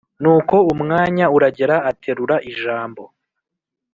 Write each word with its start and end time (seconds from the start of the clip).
nuko 0.21 0.55
umwanya 0.73 1.25
uragera 1.35 1.75
aterura 1.91 2.35
ijambo 2.51 3.03